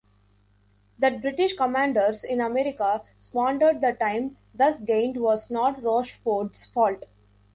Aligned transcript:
That 0.97 1.21
British 1.21 1.53
commanders 1.55 2.23
in 2.23 2.41
America 2.41 3.03
squandered 3.19 3.81
the 3.81 3.93
time 3.93 4.35
thus 4.51 4.79
gained 4.79 5.17
was 5.21 5.51
not 5.51 5.83
Rochford's 5.83 6.63
fault. 6.65 7.03